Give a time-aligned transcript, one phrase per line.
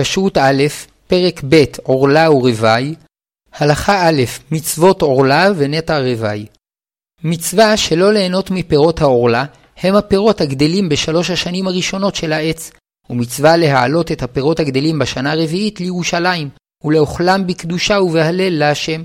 [0.00, 0.62] כשרות א',
[1.06, 2.94] פרק ב', עורלה ורווי,
[3.52, 6.46] הלכה א', מצוות עורלה ונטע רווי.
[7.24, 9.44] מצווה שלא ליהנות מפירות העורלה,
[9.76, 12.70] הם הפירות הגדלים בשלוש השנים הראשונות של העץ,
[13.10, 16.48] ומצווה להעלות את הפירות הגדלים בשנה הרביעית לירושלים,
[16.84, 19.02] ולאוכלם בקדושה ובהלל להשם.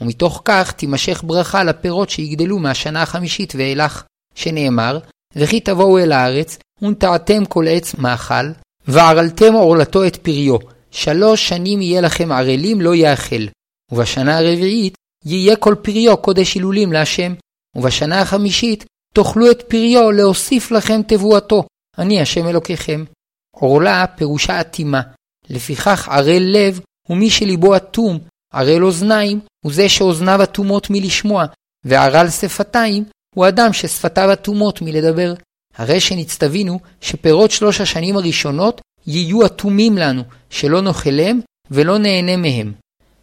[0.00, 4.04] ומתוך כך תימשך ברכה לפירות שיגדלו מהשנה החמישית ואילך,
[4.34, 4.98] שנאמר,
[5.36, 8.50] וכי תבואו אל הארץ, ונטעתם כל עץ מאכל,
[8.88, 10.56] וערלתם עורלתו את פריו,
[10.90, 13.46] שלוש שנים יהיה לכם ערלים לא יאכל,
[13.92, 17.34] ובשנה הרביעית יהיה כל פריו קודש הילולים להשם,
[17.76, 21.64] ובשנה החמישית תאכלו את פריו להוסיף לכם תבואתו,
[21.98, 23.04] אני השם אלוקיכם.
[23.56, 25.02] עורלה פירושה אטימה,
[25.50, 28.18] לפיכך ערל לב הוא מי שליבו אטום,
[28.52, 31.44] ערל אוזניים הוא זה שאוזניו אטומות מלשמוע,
[31.84, 35.34] וערל שפתיים הוא אדם ששפתיו אטומות מלדבר.
[35.76, 42.72] הרי שנצטווינו שפירות שלוש השנים הראשונות יהיו אטומים לנו, שלא נאכלם ולא נהנה מהם.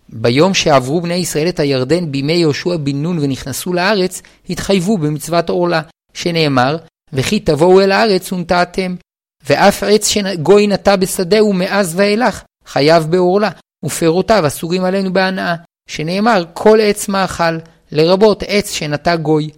[0.10, 5.82] ביום שעברו בני ישראל את הירדן בימי יהושע בן נון ונכנסו לארץ, התחייבו במצוות עורלה,
[6.14, 6.78] שנאמר,
[7.14, 8.96] וכי תבואו אל הארץ ונטעתם.
[9.50, 13.50] ואף עץ שגוי נטע בשדהו מאז ואילך, חייב בעורלה,
[13.86, 15.56] ופירותיו אסורים עלינו בהנאה,
[15.88, 17.58] שנאמר כל עץ מאכל,
[17.92, 19.50] לרבות עץ שנטע גוי.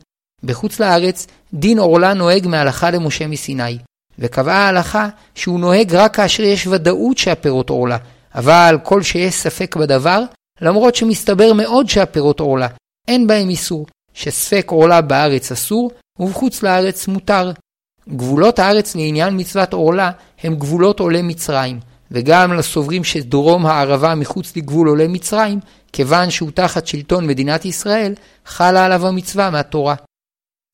[0.43, 3.77] בחוץ לארץ, דין עורלה נוהג מהלכה למשה מסיני,
[4.19, 7.97] וקבעה ההלכה שהוא נוהג רק כאשר יש ודאות שהפירות עורלה,
[8.35, 10.23] אבל כל שיש ספק בדבר,
[10.61, 12.67] למרות שמסתבר מאוד שהפירות עורלה,
[13.07, 17.51] אין בהם איסור, שספק עורלה בארץ אסור, ובחוץ לארץ מותר.
[18.09, 20.11] גבולות הארץ לעניין מצוות עורלה
[20.43, 21.79] הם גבולות עולי מצרים,
[22.11, 25.59] וגם לסוברים שדרום הערבה מחוץ לגבול עולי מצרים,
[25.93, 28.13] כיוון שהוא תחת שלטון מדינת ישראל,
[28.45, 29.95] חלה עליו המצווה מהתורה.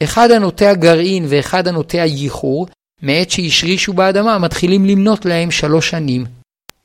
[0.04, 2.68] אחד הנוטע גרעין ואחד הנוטע ייחור,
[3.02, 6.26] מעת שהשרישו באדמה, מתחילים למנות להם שלוש שנים.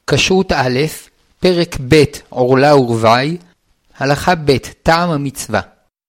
[0.06, 0.78] כשרות א',
[1.40, 3.36] פרק ב' עורלה ורווי,
[3.98, 5.60] הלכה ב' טעם המצווה.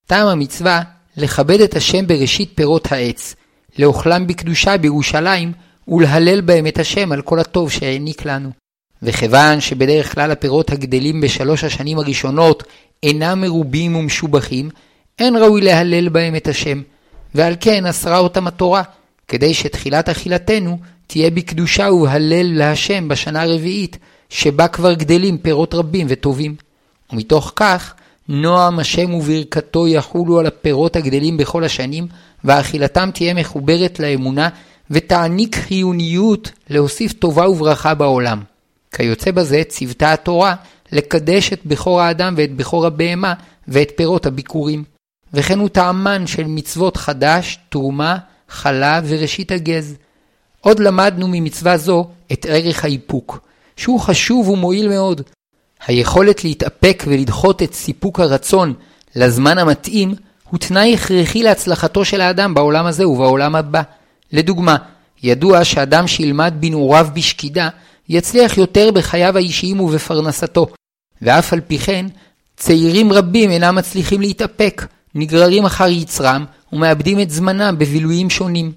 [0.07, 0.81] טעם המצווה
[1.17, 3.35] לכבד את השם בראשית פירות העץ,
[3.79, 5.51] לאוכלם בקדושה בירושלים,
[5.87, 8.49] ולהלל בהם את השם על כל הטוב שהעניק לנו.
[9.03, 12.63] וכיוון שבדרך כלל הפירות הגדלים בשלוש השנים הראשונות
[13.03, 14.69] אינם מרובים ומשובחים,
[15.19, 16.81] אין ראוי להלל בהם את השם,
[17.35, 18.83] ועל כן אסרה אותם התורה,
[19.27, 23.97] כדי שתחילת אכילתנו תהיה בקדושה ובהלל להשם בשנה הרביעית,
[24.29, 26.55] שבה כבר גדלים פירות רבים וטובים.
[27.13, 27.93] ומתוך כך,
[28.29, 32.07] נועם השם וברכתו יחולו על הפירות הגדלים בכל השנים,
[32.43, 34.49] ואכילתם תהיה מחוברת לאמונה,
[34.91, 38.41] ותעניק חיוניות להוסיף טובה וברכה בעולם.
[38.95, 40.55] כיוצא בזה ציוותה התורה
[40.91, 43.33] לקדש את בכור האדם ואת בכור הבהמה
[43.67, 44.94] ואת פירות הביקורים.
[45.33, 48.17] וכן הוא טעמן של מצוות חדש, תרומה,
[48.49, 49.95] חלה וראשית הגז.
[50.61, 53.39] עוד למדנו ממצווה זו את ערך האיפוק,
[53.77, 55.21] שהוא חשוב ומועיל מאוד.
[55.87, 58.73] היכולת להתאפק ולדחות את סיפוק הרצון
[59.15, 60.15] לזמן המתאים
[60.49, 63.81] הוא תנאי הכרחי להצלחתו של האדם בעולם הזה ובעולם הבא.
[64.31, 64.77] לדוגמה,
[65.23, 67.69] ידוע שאדם שילמד בנעוריו בשקידה,
[68.09, 70.67] יצליח יותר בחייו האישיים ובפרנסתו,
[71.21, 72.05] ואף על פי כן,
[72.57, 78.71] צעירים רבים אינם מצליחים להתאפק, נגררים אחר יצרם ומאבדים את זמנם בבילויים שונים.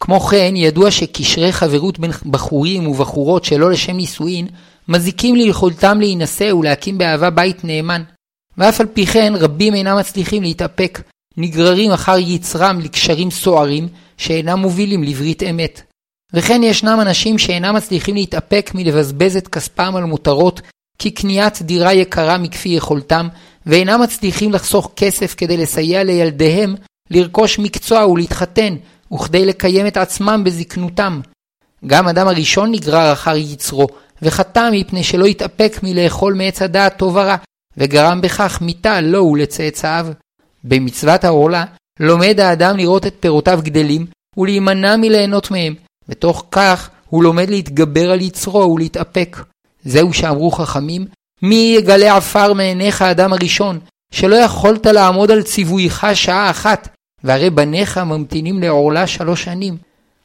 [0.00, 4.46] כמו כן, ידוע שקשרי חברות בין בחורים ובחורות שלא לשם נישואין,
[4.88, 8.02] מזיקים ליכולתם להינשא ולהקים באהבה בית נאמן.
[8.58, 11.02] ואף על פי כן, רבים אינם מצליחים להתאפק,
[11.36, 15.82] נגררים אחר יצרם לקשרים סוערים, שאינם מובילים לברית אמת.
[16.32, 20.60] וכן ישנם אנשים שאינם מצליחים להתאפק מלבזבז את כספם על מותרות
[20.98, 23.28] כקניית דירה יקרה מכפי יכולתם,
[23.68, 26.74] ואינם מצליחים לחסוך כסף כדי לסייע לילדיהם
[27.10, 28.76] לרכוש מקצוע ולהתחתן,
[29.12, 31.20] וכדי לקיים את עצמם בזקנותם.
[31.86, 33.86] גם אדם הראשון נגרר אחר יצרו,
[34.22, 37.36] וחטא מפני שלא התאפק מלאכול מעץ הדעת טוב ורע,
[37.76, 40.06] וגרם בכך מיתה לו ולצאצאיו.
[40.64, 41.64] במצוות העורלה,
[42.00, 44.06] לומד האדם לראות את פירותיו גדלים,
[44.36, 45.74] ולהימנע מליהנות מהם,
[46.08, 49.36] ותוך כך הוא לומד להתגבר על יצרו ולהתאפק.
[49.84, 51.06] זהו שאמרו חכמים,
[51.42, 53.78] מי יגלה עפר מעיניך האדם הראשון,
[54.10, 56.88] שלא יכולת לעמוד על ציווייך שעה אחת,
[57.24, 59.76] והרי בניך ממתינים לעורלה שלוש שנים.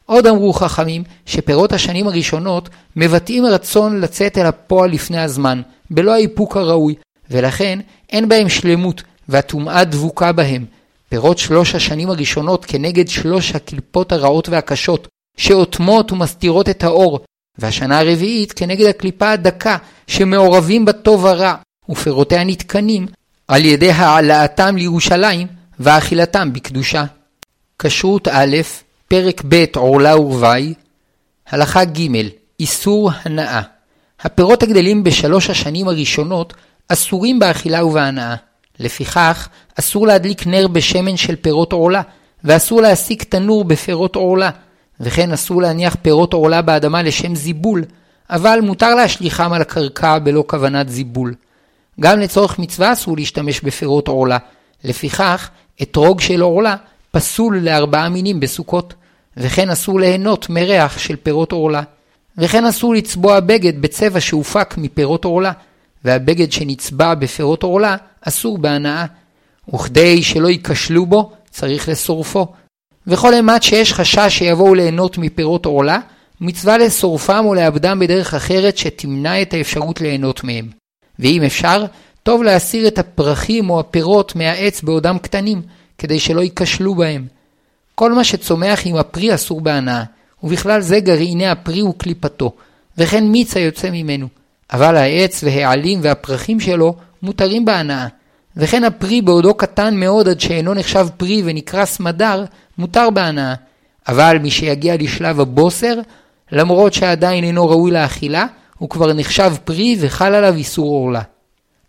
[0.06, 6.57] עוד אמרו חכמים, שפירות השנים הראשונות מבטאים רצון לצאת אל הפועל לפני הזמן, בלא האיפוק
[6.57, 6.95] הראוי,
[7.31, 10.66] ולכן אין בהם שלמות, והטומאה דבוקה בהם.
[11.09, 15.07] פירות שלוש השנים הראשונות כנגד שלוש הקליפות הרעות והקשות,
[15.38, 17.19] שאוטמות ומסתירות את האור,
[17.58, 19.78] והשנה הרביעית כנגד הקליפה הדקה,
[20.08, 21.56] שמעורבים בטוב ורע,
[21.90, 23.08] ופירותיה נתקנים
[23.48, 25.48] על ידי העלאתם לירושלים
[25.80, 27.04] ואכילתם בקדושה.
[27.80, 28.58] כשרות א',
[29.08, 30.74] פרק ב' עורלה ורווי,
[31.50, 32.08] הלכה ג'
[32.60, 33.62] איסור הנאה.
[34.22, 36.54] הפירות הגדלים בשלוש השנים הראשונות
[36.88, 38.36] אסורים באכילה ובהנאה.
[38.80, 42.02] לפיכך, אסור להדליק נר בשמן של פירות עורלה,
[42.44, 44.50] ואסור להסיק תנור בפירות עורלה,
[45.00, 47.84] וכן אסור להניח פירות עורלה באדמה לשם זיבול,
[48.30, 51.34] אבל מותר להשליכם על הקרקע בלא כוונת זיבול.
[52.00, 54.38] גם לצורך מצווה אסור להשתמש בפירות עורלה,
[54.84, 55.50] לפיכך,
[55.81, 56.75] אתרוג של עורלה
[57.12, 58.94] פסול לארבעה מינים בסוכות,
[59.38, 61.81] וכן אסור ליהנות מריח של פירות עורלה.
[62.38, 65.51] וכן אסור לצבוע בגד בצבע שהופק מפירות עורלה,
[66.06, 69.06] והבגד שנצבע בפירות עורלה אסור בהנאה.
[69.74, 72.48] וכדי שלא ייכשלו בו, צריך לשורפו.
[73.08, 76.00] וכל אימת שיש חשש שיבואו ליהנות מפירות עורלה,
[76.42, 80.70] מצווה לשורפם או לאבדם בדרך אחרת שתמנע את האפשרות ליהנות מהם.
[81.20, 81.86] ואם אפשר,
[82.24, 85.62] טוב להסיר את הפרחים או הפירות מהעץ בעודם קטנים,
[85.98, 87.26] כדי שלא ייכשלו בהם.
[87.96, 90.04] כל מה שצומח עם הפרי אסור בהנאה,
[90.44, 92.52] ובכלל זה גרעיני הפרי וקליפתו,
[92.98, 94.28] וכן מיץ היוצא ממנו.
[94.74, 98.08] אבל העץ והעלים והפרחים שלו מותרים בהנאה.
[98.58, 102.46] וכן הפרי בעודו קטן מאוד עד שאינו נחשב פרי ונקרא סמדר,
[102.78, 103.54] מותר בהנאה.
[104.08, 106.00] אבל מי שיגיע לשלב הבוסר,
[106.52, 108.46] למרות שעדיין אינו ראוי לאכילה,
[108.78, 111.22] הוא כבר נחשב פרי וחל עליו איסור עורלה.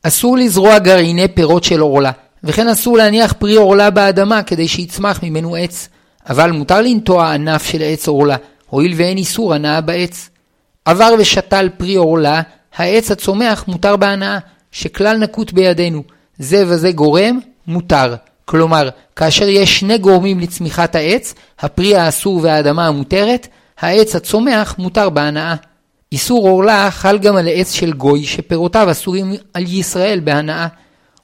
[0.03, 2.11] אסור לזרוע גרעיני פירות של עורלה,
[2.45, 5.89] וכן אסור להניח פרי עורלה באדמה כדי שיצמח ממנו עץ.
[6.29, 8.37] אבל מותר לנטוע ענף של עץ עורלה,
[8.71, 10.31] הואיל ואין איסור הנאה בעץ.
[10.85, 12.43] עבר ושתל פרי עורלה,
[12.77, 14.39] העץ הצומח מותר בהנאה,
[14.73, 16.03] שכלל נקוט בידינו.
[16.39, 18.15] זה וזה גורם, מותר.
[18.45, 23.49] כלומר, כאשר יש שני גורמים לצמיחת העץ, הפרי האסור והאדמה המותרת,
[23.81, 25.55] העץ הצומח מותר בהנאה.
[26.13, 30.67] איסור עורלה חל גם על עץ של גוי, שפירותיו אסורים על ישראל בהנאה.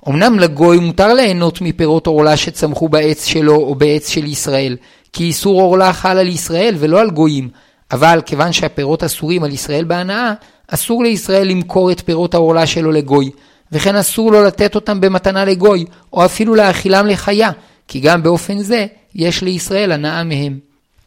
[0.09, 4.77] אמנם לגוי מותר ליהנות מפירות עורלה שצמחו בעץ שלו או בעץ של ישראל,
[5.13, 7.49] כי איסור עורלה חל על ישראל ולא על גויים,
[7.93, 10.33] אבל כיוון שהפירות אסורים על ישראל בהנאה,
[10.69, 13.31] אסור לישראל למכור את פירות העורלה שלו לגוי,
[13.73, 17.51] וכן אסור לו לתת אותם במתנה לגוי, או אפילו להאכילם לחיה,
[17.89, 20.59] כי גם באופן זה יש לישראל הנאה מהם.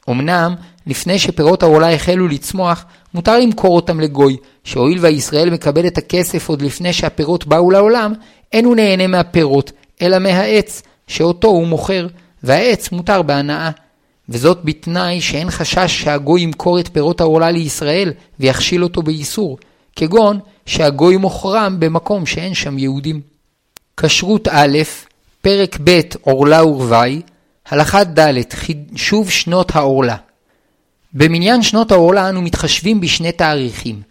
[0.10, 0.56] אמנם,
[0.88, 6.62] לפני שפירות העורלה החלו לצמוח, מותר למכור אותם לגוי, שהואיל והישראל מקבל את הכסף עוד
[6.62, 8.13] לפני שהפירות באו לעולם,
[8.54, 9.71] אין הוא נהנה מהפירות,
[10.01, 12.07] אלא מהעץ, שאותו הוא מוכר,
[12.44, 13.71] והעץ מותר בהנאה.
[14.30, 19.57] וזאת בתנאי שאין חשש שהגוי ימכור את פירות העורלה לישראל ויכשיל אותו באיסור,
[19.95, 23.22] כגון שהגוי מוכרם במקום שאין שם יהודים.
[23.98, 24.78] כשרות א',
[25.42, 27.22] פרק ב' עורלה ורווי,
[27.69, 30.16] הלכה ד' חישוב שנות העורלה.
[31.13, 34.01] במניין שנות העורלה אנו מתחשבים בשני תאריכים.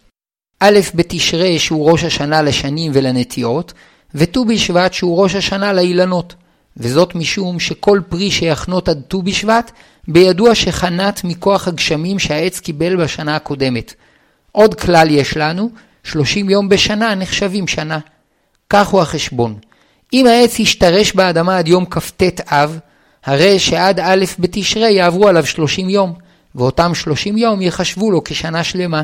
[0.60, 3.72] א' בתשרי שהוא ראש השנה לשנים ולנטיעות,
[4.14, 6.34] וט"ו בשבט שהוא ראש השנה לאילנות.
[6.76, 9.70] וזאת משום שכל פרי שיחנות עד ט"ו בשבט,
[10.08, 13.94] בידוע שחנת מכוח הגשמים שהעץ קיבל בשנה הקודמת.
[14.52, 15.70] עוד כלל יש לנו,
[16.04, 17.98] 30 יום בשנה נחשבים שנה.
[18.70, 19.58] כך הוא החשבון.
[20.12, 22.78] אם העץ ישתרש באדמה עד יום כ"ט אב,
[23.24, 26.14] הרי שעד א' בתשרי יעברו עליו 30 יום,
[26.54, 29.02] ואותם 30 יום יחשבו לו כשנה שלמה.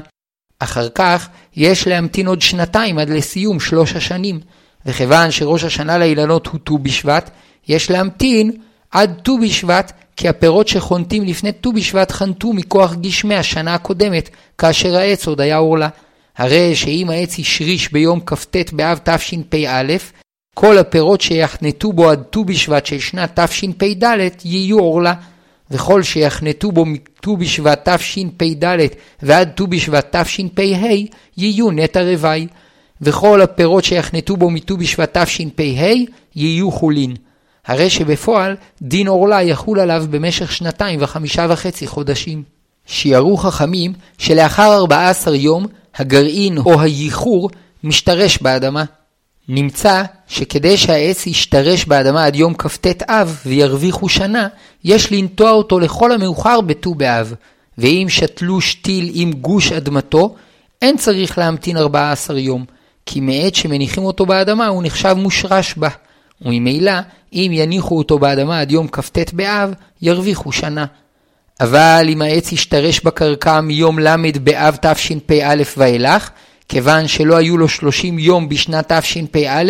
[0.58, 4.40] אחר כך יש להמתין עוד שנתיים עד לסיום שלוש השנים,
[4.86, 7.30] וכיוון שראש השנה לאילנות הוא ט"ו בשבט,
[7.68, 8.52] יש להמתין
[8.90, 14.96] עד ט"ו בשבט, כי הפירות שחונטים לפני ט"ו בשבט חנטו מכוח גשמי השנה הקודמת, כאשר
[14.96, 15.88] העץ עוד היה עורלה.
[16.36, 19.96] הרי שאם העץ השריש ביום כ"ט באב תשפ"א,
[20.54, 24.04] כל הפירות שיחנטו בו עד ט"ו בשבט של שנת תשפ"ד
[24.44, 25.14] יהיו עורלה.
[25.70, 28.64] וכל שיחנטו בו מט"ו בשבט תשפ"ד
[29.22, 30.62] ועד ט"ו בשבט תשפ"ה
[31.36, 32.46] יהיו נטע רווי.
[33.00, 35.62] וכל הפירות שיחנטו בו מט"ו בשבט תשפ"ה
[36.36, 37.14] יהיו חולין.
[37.68, 42.42] הרי שבפועל דין עורלה יחול עליו במשך שנתיים וחמישה וחצי חודשים.
[42.86, 47.50] שיערו חכמים שלאחר 14 יום הגרעין או הייחור
[47.84, 48.84] משתרש באדמה.
[49.48, 54.48] נמצא שכדי שהעץ ישתרש באדמה עד יום כ"ט אב וירוויחו שנה,
[54.84, 57.34] יש לנטוע אותו לכל המאוחר בט"ו באב.
[57.78, 60.34] ואם שתלו שתיל עם גוש אדמתו,
[60.82, 62.64] אין צריך להמתין 14 יום,
[63.06, 65.88] כי מעת שמניחים אותו באדמה הוא נחשב מושרש בה.
[66.42, 66.92] וממילא,
[67.32, 70.86] אם יניחו אותו באדמה עד יום כ"ט באב, ירוויחו שנה.
[71.60, 76.30] אבל אם העץ ישתרש בקרקע מיום ל' באב תשפ"א ואילך,
[76.68, 79.62] כיוון שלא היו לו 30 יום בשנת תשפ"א,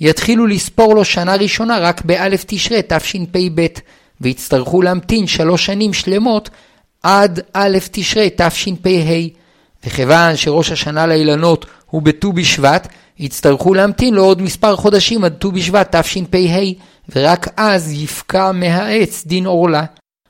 [0.00, 3.66] יתחילו לספור לו שנה ראשונה רק באלף תשרי תשפ"ב,
[4.20, 6.50] ויצטרכו להמתין שלוש שנים שלמות
[7.02, 9.45] עד א' תשרי תשפ"ה.
[9.86, 12.88] וכיוון שראש השנה לאילנות הוא בט"ו בשבט,
[13.18, 16.36] יצטרכו להמתין לו עוד מספר חודשים עד ט"ו בשבט תשפ"ה,
[17.16, 19.84] ורק אז יפקע מהעץ דין עורלה.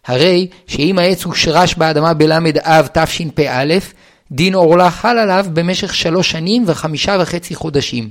[0.07, 3.75] הרי שאם העץ הושרש באדמה בל"ד אב תשפ"א,
[4.33, 8.09] דין עורלה חל עליו במשך שלוש שנים וחמישה וחצי חודשים.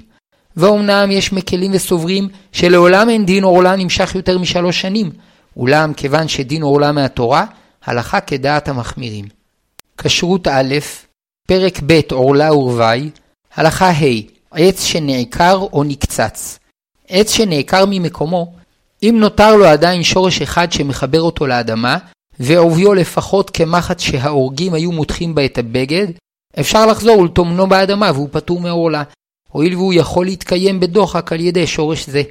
[0.58, 5.12] ואומנם יש מקלים וסוברים שלעולם אין דין עורלה נמשך יותר משלוש שנים,
[5.58, 7.46] אולם כיוון שדין עורלה מהתורה,
[7.86, 9.26] הלכה כדעת המחמירים.
[9.98, 10.76] כשרות א',
[11.46, 13.10] פרק ב' עורלה ורווי,
[13.56, 14.22] הלכה ה'
[14.52, 16.60] עץ שנעקר או נקצץ.
[17.08, 18.54] עץ שנעקר ממקומו,
[19.04, 21.98] אם נותר לו עדיין שורש אחד שמחבר אותו לאדמה,
[22.40, 26.08] ועוביו לפחות כמחט שההורגים היו מותחים בה את הבגד,
[26.60, 29.04] אפשר לחזור ולטומנו באדמה והוא פטור מעורלה,
[29.52, 32.24] הואיל והוא יכול להתקיים בדוחק על ידי שורש זה.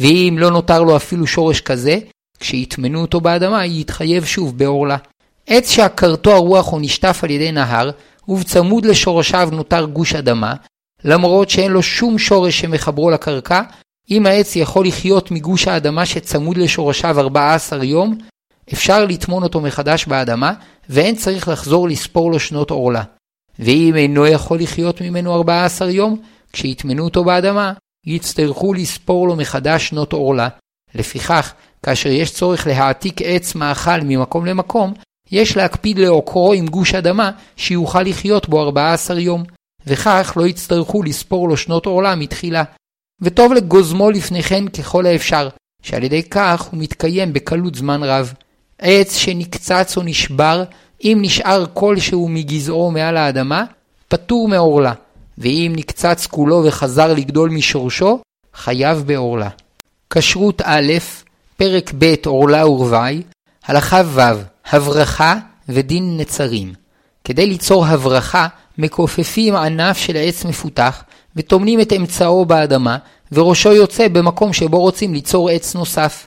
[0.00, 1.98] ואם לא נותר לו אפילו שורש כזה,
[2.40, 4.96] כשיטמנו אותו באדמה יתחייב שוב בעורלה.
[5.46, 7.90] עץ שעקרתו הרוח או נשטף על ידי נהר,
[8.28, 10.54] ובצמוד לשורשיו נותר גוש אדמה,
[11.04, 13.62] למרות שאין לו שום שורש שמחברו לקרקע,
[14.10, 18.18] אם העץ יכול לחיות מגוש האדמה שצמוד לשורשיו 14 יום,
[18.72, 20.52] אפשר לטמון אותו מחדש באדמה,
[20.88, 23.02] ואין צריך לחזור לספור לו שנות עורלה.
[23.58, 27.72] ואם אינו יכול לחיות ממנו 14 יום, כשיטמנו אותו באדמה,
[28.06, 30.48] יצטרכו לספור לו מחדש שנות עורלה.
[30.94, 31.52] לפיכך,
[31.82, 34.94] כאשר יש צורך להעתיק עץ מאכל ממקום למקום,
[35.32, 39.44] יש להקפיד לעוקרו עם גוש אדמה שיוכל לחיות בו 14 יום,
[39.86, 42.64] וכך לא יצטרכו לספור לו שנות עורלה מתחילה.
[43.20, 45.48] וטוב לגוזמו לפני כן ככל האפשר,
[45.82, 48.32] שעל ידי כך הוא מתקיים בקלות זמן רב.
[48.78, 50.64] עץ שנקצץ או נשבר,
[51.04, 53.64] אם נשאר כלשהו מגזעו מעל האדמה,
[54.08, 54.92] פטור מעורלה,
[55.38, 58.20] ואם נקצץ כולו וחזר לגדול משורשו,
[58.54, 59.48] חייב בעורלה.
[60.10, 60.92] כשרות א',
[61.56, 63.22] פרק ב' עורלה ורווי,
[63.64, 65.36] הלכה ו', הברכה
[65.68, 66.72] ודין נצרים.
[67.24, 68.46] כדי ליצור הברכה,
[68.78, 71.04] מכופפים ענף של עץ מפותח,
[71.36, 72.96] וטומנים את אמצעו באדמה,
[73.32, 76.26] וראשו יוצא במקום שבו רוצים ליצור עץ נוסף.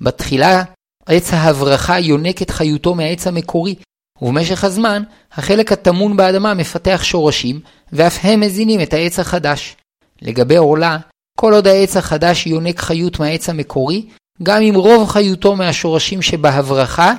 [0.00, 0.62] בתחילה,
[1.06, 3.74] עץ ההברכה יונק את חיותו מהעץ המקורי,
[4.22, 5.02] ובמשך הזמן,
[5.32, 7.60] החלק הטמון באדמה מפתח שורשים,
[7.92, 9.76] ואף הם מזינים את העץ החדש.
[10.22, 10.98] לגבי עורלה,
[11.38, 14.06] כל עוד העץ החדש יונק חיות מהעץ המקורי,
[14.42, 17.14] גם אם רוב חיותו מהשורשים שבהברכה,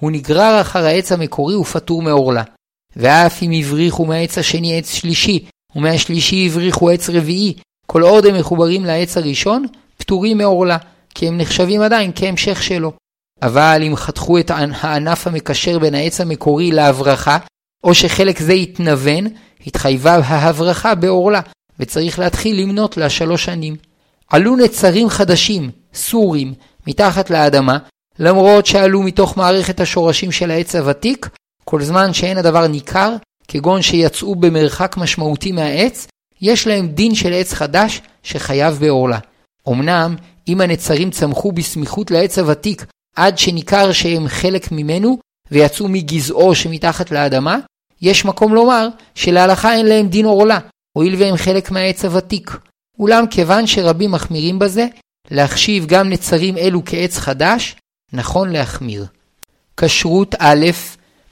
[0.00, 2.42] הוא נגרר אחר העץ המקורי ופטור מעורלה.
[2.96, 5.44] ואף אם הבריחו מהעץ השני עץ שלישי,
[5.76, 7.54] ומהשלישי הבריחו עץ רביעי,
[7.86, 10.76] כל עוד הם מחוברים לעץ הראשון, פטורים מעורלה,
[11.14, 12.92] כי הם נחשבים עדיין כהמשך שלו.
[13.42, 17.38] אבל אם חתכו את הענף המקשר בין העץ המקורי להברכה,
[17.84, 19.26] או שחלק זה התנוון,
[19.66, 21.40] התחייבה ההברכה בעורלה,
[21.78, 23.76] וצריך להתחיל למנות לה שלוש שנים.
[24.28, 26.54] עלו נצרים חדשים, סורים,
[26.86, 27.78] מתחת לאדמה,
[28.18, 31.28] למרות שעלו מתוך מערכת השורשים של העץ הוותיק,
[31.64, 33.16] כל זמן שאין הדבר ניכר,
[33.48, 36.06] כגון שיצאו במרחק משמעותי מהעץ,
[36.40, 39.18] יש להם דין של עץ חדש שחייב בעורלה.
[39.68, 40.16] אמנם,
[40.48, 42.84] אם הנצרים צמחו בסמיכות לעץ הוותיק
[43.16, 45.18] עד שניכר שהם חלק ממנו
[45.50, 47.58] ויצאו מגזעו שמתחת לאדמה,
[48.02, 50.58] יש מקום לומר שלהלכה אין להם דין עורלה,
[50.96, 52.56] הואיל והם חלק מהעץ הוותיק.
[52.98, 54.86] אולם כיוון שרבים מחמירים בזה,
[55.30, 57.76] להחשיב גם נצרים אלו כעץ חדש,
[58.14, 59.06] נכון להחמיר.
[59.76, 60.66] כשרות א',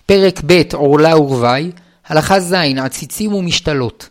[0.06, 1.70] פרק ב' עורלה ורווי,
[2.06, 4.08] הלכה ז' עציצים ומשתלות.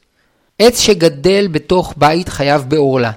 [0.60, 3.12] עץ שגדל בתוך בית חייב בעורלה,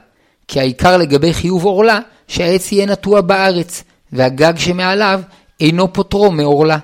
[0.49, 5.21] כי העיקר לגבי חיוב עורלה שהעץ יהיה נטוע בארץ, והגג שמעליו
[5.61, 6.79] אינו פוטרו מעורלה.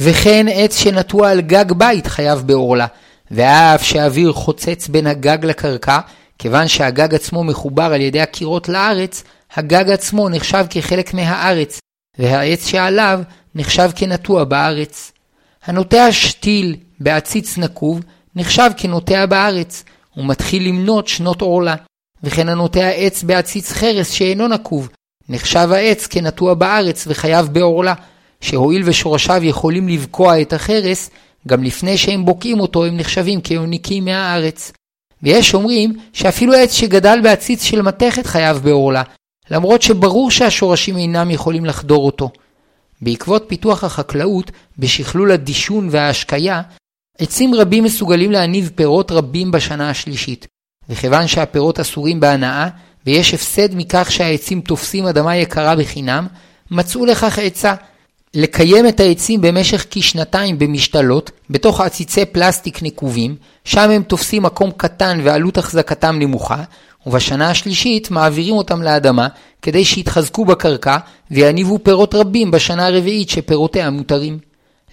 [0.00, 2.86] וכן עץ שנטוע על גג בית חייב בעורלה,
[3.30, 5.98] ואף שהאוויר חוצץ בין הגג לקרקע,
[6.38, 9.24] כיוון שהגג עצמו מחובר על ידי הקירות לארץ,
[9.56, 11.78] הגג עצמו נחשב כחלק מהארץ,
[12.18, 13.20] והעץ שעליו
[13.54, 15.12] נחשב כנטוע בארץ.
[15.64, 18.00] הנוטע שתיל בעציץ נקוב
[18.36, 19.84] נחשב כנוטע בארץ,
[20.16, 21.74] ומתחיל למנות שנות עורלה,
[22.22, 24.88] וכן הנוטע עץ בעציץ חרס שאינו נקוב,
[25.28, 27.94] נחשב העץ כנטוע בארץ וחייב בעורלה,
[28.40, 31.10] שהואיל ושורשיו יכולים לבקוע את החרס,
[31.48, 34.72] גם לפני שהם בוקעים אותו הם נחשבים כיוניקים מהארץ.
[35.22, 39.02] ויש אומרים שאפילו עץ שגדל בעציץ של מתכת חייב בעורלה,
[39.52, 42.30] למרות שברור שהשורשים אינם יכולים לחדור אותו.
[43.02, 46.62] בעקבות פיתוח החקלאות, בשכלול הדישון וההשקיה,
[47.18, 50.46] עצים רבים מסוגלים להניב פירות רבים בשנה השלישית,
[50.88, 52.68] וכיוון שהפירות אסורים בהנאה,
[53.06, 56.26] ויש הפסד מכך שהעצים תופסים אדמה יקרה בחינם,
[56.70, 57.74] מצאו לכך עצה
[58.34, 65.20] לקיים את העצים במשך כשנתיים במשתלות, בתוך עציצי פלסטיק נקובים, שם הם תופסים מקום קטן
[65.24, 66.62] ועלות החזקתם נמוכה,
[67.06, 69.28] ובשנה השלישית מעבירים אותם לאדמה
[69.62, 70.96] כדי שיתחזקו בקרקע
[71.30, 74.38] ויניבו פירות רבים בשנה הרביעית שפירותיה מותרים.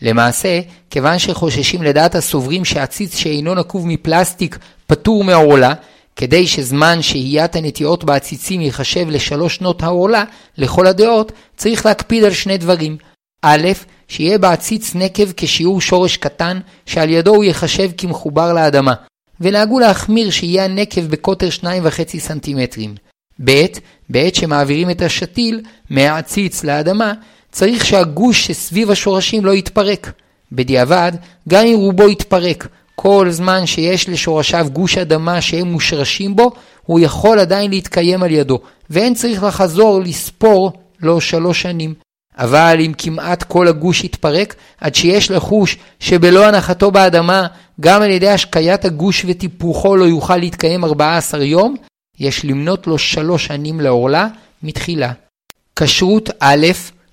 [0.02, 5.74] למעשה, כיוון שחוששים לדעת הסוברים שעציץ שאינו נקוב מפלסטיק פטור מעורלה,
[6.16, 10.24] כדי שזמן שהיית הנטיעות בעציצים ייחשב לשלוש שנות העורלה,
[10.58, 12.98] לכל הדעות, צריך להקפיד על שני דברים.
[13.42, 13.68] א',
[14.08, 18.94] שיהיה בעציץ נקב כשיעור שורש קטן, שעל ידו הוא יחשב כמחובר לאדמה,
[19.42, 22.96] ונהגו להחמיר שיהיה הנקב בקוטר 2.5 סנטימטרים.
[23.44, 23.66] ב.
[24.10, 27.14] בעת שמעבירים את השתיל מהעציץ לאדמה,
[27.52, 30.12] צריך שהגוש שסביב השורשים לא יתפרק.
[30.52, 31.12] בדיעבד,
[31.50, 36.52] גם אם רובו יתפרק, כל זמן שיש לשורשיו גוש אדמה שהם מושרשים בו,
[36.86, 41.94] הוא יכול עדיין להתקיים על ידו, ואין צריך לחזור לספור לו שלוש שנים.
[42.38, 47.48] אבל אם כמעט כל הגוש יתפרק, עד שיש לחוש שבלא הנחתו באדמה,
[47.80, 51.76] גם על ידי השקיית הגוש וטיפוחו לא יוכל להתקיים 14 יום,
[52.20, 54.28] יש למנות לו שלוש שנים לעורלה
[54.64, 55.12] מתחילה.
[55.76, 56.68] כשרות א',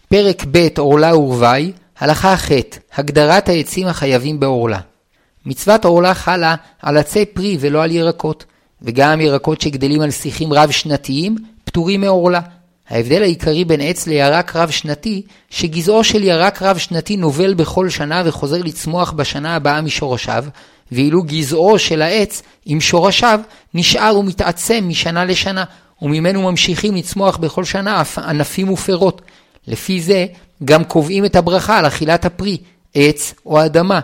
[0.09, 2.51] פרק ב' עורלה ורווי, הלכה ח',
[2.95, 4.81] הגדרת העצים החייבים בעורלה.
[5.47, 8.45] מצוות עורלה חלה על עצי פרי ולא על ירקות,
[8.83, 12.41] וגם ירקות שגדלים על שיחים רב-שנתיים פטורים מעורלה.
[12.91, 19.11] ההבדל העיקרי בין עץ לירק רב-שנתי, שגזעו של ירק רב-שנתי נובל בכל שנה וחוזר לצמוח
[19.11, 20.45] בשנה הבאה משורשיו,
[20.93, 23.41] ואילו גזעו של העץ עם שורשיו
[23.75, 25.65] נשאר ומתעצם משנה לשנה,
[26.03, 29.23] וממנו ממשיכים לצמוח בכל שנה ענפים ופירות.
[29.67, 30.27] לפי זה
[30.65, 32.57] גם קובעים את הברכה על אכילת הפרי,
[32.95, 34.01] עץ או אדמה.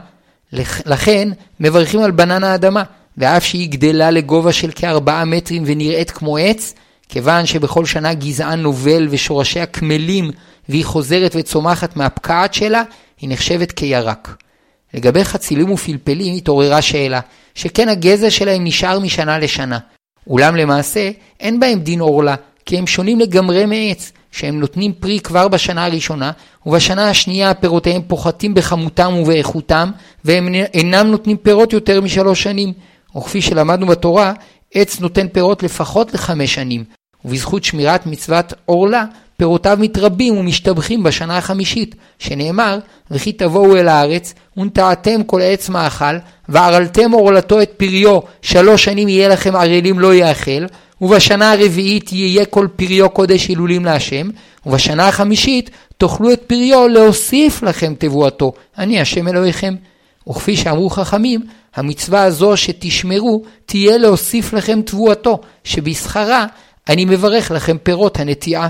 [0.86, 1.28] לכן
[1.60, 2.82] מברכים על בננה האדמה,
[3.18, 6.74] ואף שהיא גדלה לגובה של כארבעה מטרים ונראית כמו עץ,
[7.12, 10.30] כיוון שבכל שנה גזען נובל ושורשיה קמלים
[10.68, 12.82] והיא חוזרת וצומחת מהפקעת שלה,
[13.20, 14.36] היא נחשבת כירק.
[14.94, 17.20] לגבי חצילים ופלפלים התעוררה שאלה,
[17.54, 19.78] שכן הגזע שלהם נשאר משנה לשנה.
[20.26, 22.34] אולם למעשה אין בהם דין עורלה,
[22.66, 26.30] כי הם שונים לגמרי מעץ, שהם נותנים פרי כבר בשנה הראשונה,
[26.66, 29.90] ובשנה השנייה פירותיהם פוחתים בכמותם ובאיכותם,
[30.24, 32.72] והם אינם נותנים פירות יותר משלוש שנים.
[33.16, 34.32] וכפי שלמדנו בתורה,
[34.74, 36.84] עץ נותן פירות לפחות לחמש שנים,
[37.24, 39.04] ובזכות שמירת מצוות עורלה,
[39.36, 42.78] פירותיו מתרבים ומשתבחים בשנה החמישית, שנאמר,
[43.10, 46.16] וכי תבואו אל הארץ, ונטעתם כל עץ מאכל,
[46.48, 50.66] וערלתם עורלתו את פריו, שלוש שנים יהיה לכם ערלים לא יאכל,
[51.00, 54.28] ובשנה הרביעית יהיה כל פריו קודש הילולים להשם,
[54.66, 59.74] ובשנה החמישית תאכלו את פריו להוסיף לכם תבואתו, אני השם אלוהיכם.
[60.28, 61.40] וכפי שאמרו חכמים,
[61.76, 66.46] המצווה הזו שתשמרו תהיה להוסיף לכם תבואתו, שבשכרה
[66.88, 68.68] אני מברך לכם פירות הנטיעה.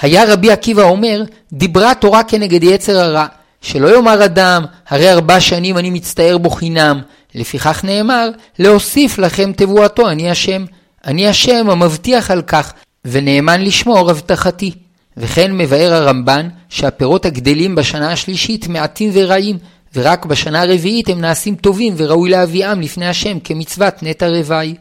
[0.00, 1.22] היה רבי עקיבא אומר,
[1.52, 3.26] דיברה תורה כנגד יצר הרע,
[3.60, 7.00] שלא יאמר אדם, הרי ארבע שנים אני מצטער בו חינם,
[7.34, 10.64] לפיכך נאמר, להוסיף לכם תבואתו, אני השם.
[11.06, 12.72] אני השם המבטיח על כך,
[13.04, 14.72] ונאמן לשמור הבטחתי.
[15.16, 19.58] וכן מבאר הרמב"ן שהפירות הגדלים בשנה השלישית מעטים ורעים,
[19.94, 24.74] ורק בשנה הרביעית הם נעשים טובים וראוי להביאם לפני השם כמצוות נטע רוואי.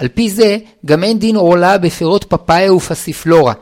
[0.00, 3.52] על פי זה, גם אין דין עורלה בפירות פפאיה ופסיפלורה,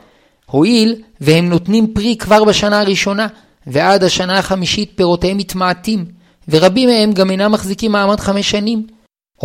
[0.45, 3.27] הואיל והם נותנים פרי כבר בשנה הראשונה,
[3.67, 6.05] ועד השנה החמישית פירותיהם מתמעטים,
[6.49, 8.87] ורבים מהם גם אינם מחזיקים מעמד חמש שנים.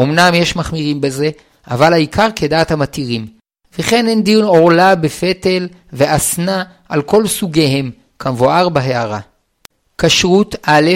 [0.00, 1.30] אמנם יש מחמירים בזה,
[1.70, 3.26] אבל העיקר כדעת המתירים.
[3.78, 9.20] וכן אין דיון עורלה בפטל ואסנה על כל סוגיהם, כמבואר בהערה.
[9.98, 10.90] כשרות א',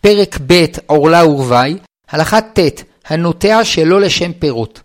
[0.00, 1.76] פרק ב' עורלה ורווי,
[2.10, 4.80] הלכה ט', הנוטע שלא לשם פירות.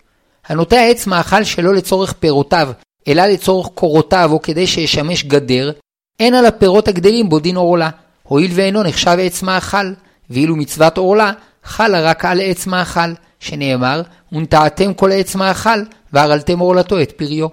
[0.49, 2.69] הנוטע עץ מאכל שלא לצורך פירותיו,
[3.07, 5.71] אלא לצורך קורותיו או כדי שישמש גדר,
[6.19, 7.89] אין על הפירות הגדלים בו דין עורלה,
[8.23, 9.93] הואיל ואינו נחשב עץ מאכל,
[10.29, 11.31] ואילו מצוות עורלה
[11.63, 15.79] חלה רק על עץ מאכל, שנאמר, ונטעתם כל עץ מאכל,
[16.13, 17.47] והרלתם עורלתו את פריו.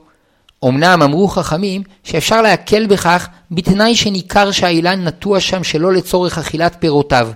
[0.65, 7.29] אמנם אמרו חכמים שאפשר להקל בכך בתנאי שניכר שהאילן נטוע שם שלא לצורך אכילת פירותיו,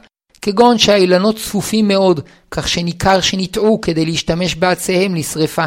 [0.42, 2.20] כגון שהאילנות צפופים מאוד,
[2.50, 5.64] כך שניכר שניטעו כדי להשתמש בעציהם לשרפה,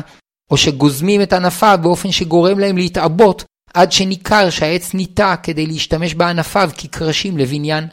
[0.51, 6.69] או שגוזמים את ענפיו באופן שגורם להם להתעבות, עד שניכר שהעץ ניטע כדי להשתמש בענפיו
[6.77, 7.87] כקרשים לבניין.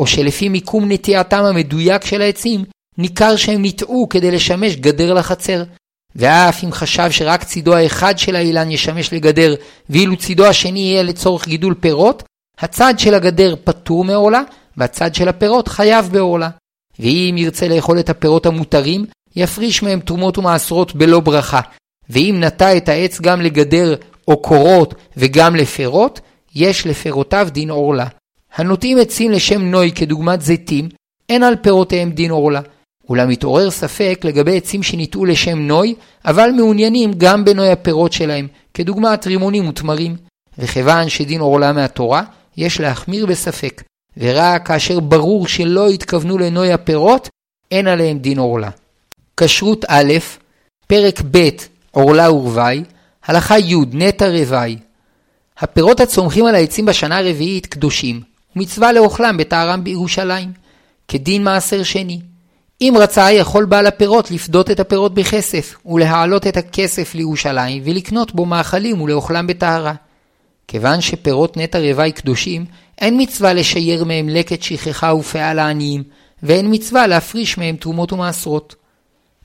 [0.00, 2.64] או שלפי מיקום נטיעתם המדויק של העצים,
[2.98, 5.64] ניכר שהם ניטעו כדי לשמש גדר לחצר.
[6.16, 9.54] ואף אם חשב שרק צידו האחד של האילן ישמש לגדר,
[9.90, 12.22] ואילו צידו השני יהיה לצורך גידול פירות,
[12.58, 14.42] הצד של הגדר פטור מעולה,
[14.76, 16.50] והצד של הפירות חייב בעולה.
[16.98, 19.06] ואם ירצה לאכול את הפירות המותרים,
[19.36, 21.60] יפריש מהם תרומות ומעשרות בלא ברכה.
[22.10, 23.94] ואם נטע את העץ גם לגדר
[24.28, 26.20] או קורות וגם לפירות,
[26.54, 28.06] יש לפירותיו דין עורלה.
[28.54, 30.88] הנוטעים עצים לשם נוי כדוגמת זיתים,
[31.28, 32.60] אין על פירותיהם דין עורלה.
[33.08, 39.26] אולם מתעורר ספק לגבי עצים שניטעו לשם נוי, אבל מעוניינים גם בנוי הפירות שלהם, כדוגמת
[39.26, 40.16] רימונים ותמרים.
[40.58, 42.22] וכיוון שדין עורלה מהתורה,
[42.56, 43.82] יש להחמיר בספק,
[44.16, 47.28] ורק כאשר ברור שלא התכוונו לנוי הפירות,
[47.70, 48.70] אין עליהם דין עורלה.
[49.36, 50.12] כשרות א',
[50.86, 51.48] פרק ב',
[51.90, 52.84] עורלה ורווי,
[53.24, 54.78] הלכה י', נטע רווי.
[55.58, 58.20] הפירות הצומחים על העצים בשנה הרביעית קדושים,
[58.56, 60.52] ומצווה לאוכלם בטהרם בירושלים,
[61.08, 62.20] כדין מעשר שני.
[62.80, 68.46] אם רצה, יכול בעל הפירות לפדות את הפירות בכסף, ולהעלות את הכסף לירושלים, ולקנות בו
[68.46, 69.94] מאכלים ולאוכלם בטהרה.
[70.68, 72.64] כיוון שפירות נטע רווי קדושים,
[72.98, 76.02] אין מצווה לשייר מהם לקט שכחה ופאה לעניים,
[76.42, 78.74] ואין מצווה להפריש מהם תרומות ומעשרות.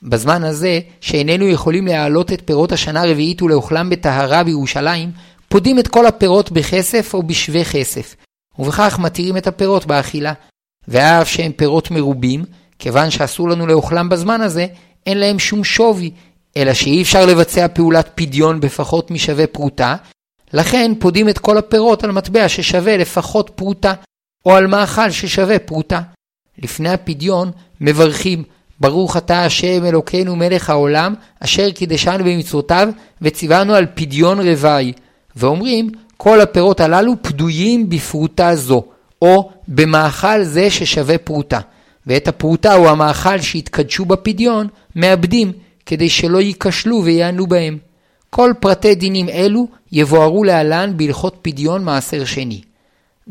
[0.04, 5.12] בזמן הזה, שאיננו יכולים להעלות את פירות השנה הרביעית ולאוכלם בטהרה בירושלים,
[5.50, 8.16] פודים את כל הפירות בכסף או בשווה כסף,
[8.60, 10.34] ובכך מתירים את הפירות באכילה.
[10.88, 12.46] ואף שהם פירות מרובים,
[12.80, 14.68] כיוון שאסור לנו לאוכלם בזמן הזה,
[15.06, 16.12] אין להם שום שווי,
[16.58, 19.96] אלא שאי אפשר לבצע פעולת פדיון בפחות משווה פרוטה,
[20.54, 23.94] לכן פודים את כל הפירות על מטבע ששווה לפחות פרוטה,
[24.46, 26.02] או על מאכל ששווה פרוטה.
[26.58, 28.44] לפני הפדיון מברכים
[28.80, 32.90] ברוך אתה השם אלוקינו מלך העולם, אשר קידשנו במצוותיו,
[33.22, 34.94] וציוונו על פדיון רווי.
[35.36, 38.84] ואומרים, כל הפירות הללו פדויים בפרוטה זו,
[39.22, 41.60] או במאכל זה ששווה פרוטה.
[42.08, 45.52] ואת הפרוטה או המאכל שהתקדשו בפדיון, מאבדים,
[45.86, 47.78] כדי שלא ייכשלו ויענו בהם.
[48.30, 52.62] כל פרטי דינים אלו יבוארו להלן בהלכות פדיון מעשר שני.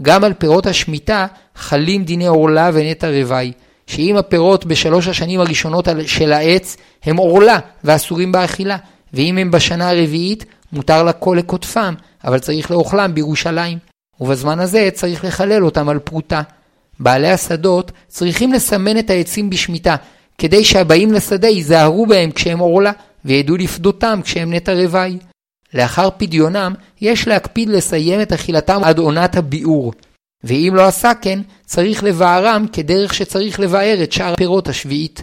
[0.03, 3.53] גם על פירות השמיטה חלים דיני עורלה ונטע רווי,
[3.87, 8.77] שאם הפירות בשלוש השנים הראשונות של העץ הם עורלה ואסורים באכילה,
[9.15, 11.95] ואם הם בשנה הרביעית מותר לכל לקוטפם,
[12.25, 13.79] אבל צריך לאוכלם בירושלים,
[14.21, 16.43] ובזמן הזה צריך לחלל אותם על פרוטה.
[17.01, 19.97] בעלי השדות צריכים לסמן את העצים בשמיטה,
[20.39, 22.93] כדי שהבאים לשדה ייזהרו בהם כשהם עורלה,
[23.25, 25.19] וידעו לפדותם כשהם נטע רווי.
[25.75, 29.93] לאחר פדיונם, יש להקפיד לסיים את אכילתם עד עונת הביעור.
[30.45, 35.23] ואם לא עשה כן, צריך לבערם כדרך שצריך לבער את שאר הפירות השביעית.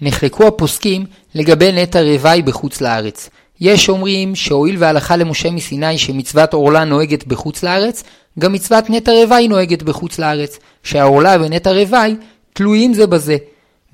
[0.00, 3.30] נחלקו הפוסקים לגבי נטע רווי בחוץ לארץ.
[3.60, 8.04] יש אומרים שהואיל והלכה למשה מסיני שמצוות עורלה נוהגת בחוץ לארץ,
[8.38, 12.16] גם מצוות נטע רווי נוהגת בחוץ לארץ, שהעורלה ונטע רווי
[12.52, 13.36] תלויים זה בזה.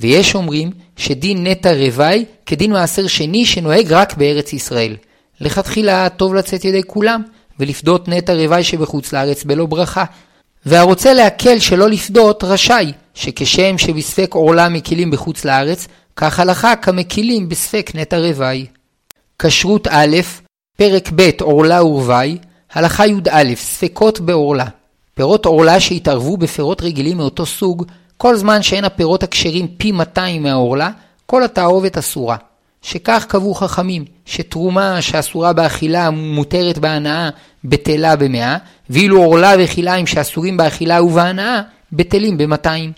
[0.00, 4.96] ויש אומרים שדין נטע רווי כדין מעשר שני שנוהג רק בארץ ישראל.
[5.40, 7.22] לכתחילה טוב לצאת ידי כולם,
[7.60, 10.04] ולפדות נטע רווי שבחוץ לארץ בלא ברכה.
[10.66, 17.90] והרוצה להקל שלא לפדות רשאי, שכשם שבספק עורלה מקילים בחוץ לארץ, כך הלכה כמקילים בספק
[17.94, 18.66] נטע רווי.
[19.38, 20.16] כשרות א',
[20.76, 22.38] פרק ב' עורלה ורווי,
[22.72, 24.66] הלכה י"א ספקות בעורלה.
[25.14, 27.84] פירות עורלה שהתערבו בפירות רגילים מאותו סוג,
[28.16, 30.90] כל זמן שאין הפירות הכשרים פי 200 מהעורלה,
[31.26, 32.36] כל התערובת אסורה.
[32.84, 37.30] שכך קבעו חכמים, שתרומה שאסורה באכילה מותרת בהנאה,
[37.64, 38.56] בטלה במאה,
[38.90, 42.92] ואילו עורלה וכלאיים שאסורים באכילה ובהנאה, בטלים במאתיים.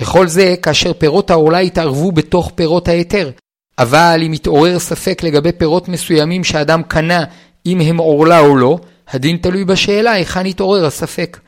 [0.00, 3.30] וכל זה כאשר פירות העורלה יתערבו בתוך פירות ההיתר.
[3.78, 7.24] אבל אם יתעורר ספק לגבי פירות מסוימים שאדם קנה,
[7.66, 8.78] אם הם עורלה או לא,
[9.08, 11.40] הדין תלוי בשאלה היכן יתעורר הספק.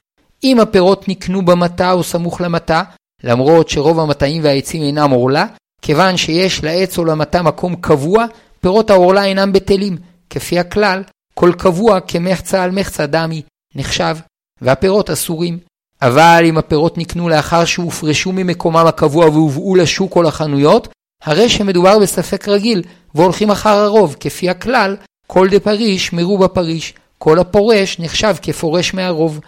[0.45, 2.83] אם הפירות נקנו במטע או סמוך למטע,
[3.25, 5.47] למרות שרוב המטעים והעצים אינם עורלה,
[5.83, 8.27] כיוון שיש לעץ או למטע מקום קבוע,
[8.61, 9.97] פירות העורלה אינם בטלים.
[10.31, 11.03] כפי הכלל,
[11.35, 13.43] כל קבוע כמחצה על מחצה דמי,
[13.75, 14.17] נחשב,
[14.61, 15.59] והפירות אסורים.
[16.03, 20.89] אבל אם הפירות נקנו לאחר שהופרשו ממקומם הקבוע והובאו לשוק או לחנויות,
[21.23, 22.83] הרי שמדובר בספק רגיל,
[23.15, 29.41] והולכים אחר הרוב, כפי הכלל, כל דה פריש מרובה פריש, כל הפורש נחשב כפורש מהרוב.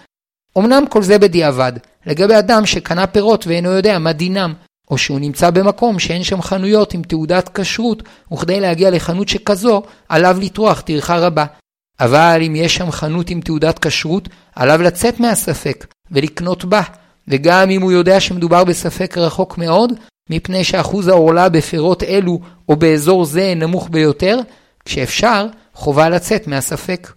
[0.59, 1.73] אמנם כל זה בדיעבד,
[2.07, 4.55] לגבי אדם שקנה פירות ואינו יודע מה דינם,
[4.91, 10.37] או שהוא נמצא במקום שאין שם חנויות עם תעודת כשרות, וכדי להגיע לחנות שכזו, עליו
[10.41, 11.45] לטרוח טרחה רבה.
[12.01, 16.83] אבל אם יש שם חנות עם תעודת כשרות, עליו לצאת מהספק ולקנות בה,
[17.29, 19.93] וגם אם הוא יודע שמדובר בספק רחוק מאוד,
[20.31, 24.39] מפני שאחוז העורלה בפירות אלו או באזור זה נמוך ביותר,
[24.85, 27.13] כשאפשר, חובה לצאת מהספק.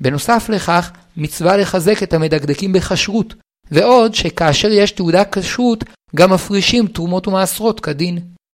[0.00, 3.34] בנוסף לכך, מצווה לחזק את המדקדקים בכשרות,
[3.70, 5.84] ועוד שכאשר יש תעודה כשרות,
[6.16, 8.18] גם מפרישים תרומות ומעשרות כדין.